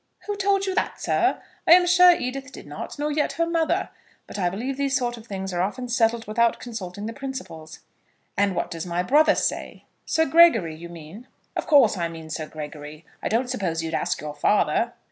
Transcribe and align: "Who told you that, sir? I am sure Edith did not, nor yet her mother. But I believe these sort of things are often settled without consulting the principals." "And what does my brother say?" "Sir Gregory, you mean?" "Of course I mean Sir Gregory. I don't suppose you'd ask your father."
"Who 0.25 0.35
told 0.35 0.65
you 0.65 0.73
that, 0.73 0.99
sir? 0.99 1.39
I 1.67 1.73
am 1.73 1.85
sure 1.85 2.09
Edith 2.11 2.51
did 2.51 2.65
not, 2.65 2.97
nor 2.97 3.11
yet 3.11 3.33
her 3.33 3.45
mother. 3.45 3.89
But 4.25 4.39
I 4.39 4.49
believe 4.49 4.75
these 4.75 4.95
sort 4.97 5.15
of 5.15 5.27
things 5.27 5.53
are 5.53 5.61
often 5.61 5.87
settled 5.89 6.25
without 6.25 6.59
consulting 6.59 7.05
the 7.05 7.13
principals." 7.13 7.81
"And 8.35 8.55
what 8.55 8.71
does 8.71 8.87
my 8.87 9.03
brother 9.03 9.35
say?" 9.35 9.85
"Sir 10.07 10.25
Gregory, 10.25 10.75
you 10.75 10.89
mean?" 10.89 11.27
"Of 11.55 11.67
course 11.67 11.97
I 11.99 12.07
mean 12.07 12.31
Sir 12.31 12.47
Gregory. 12.47 13.05
I 13.21 13.29
don't 13.29 13.47
suppose 13.47 13.83
you'd 13.83 13.93
ask 13.93 14.19
your 14.21 14.33
father." 14.33 14.93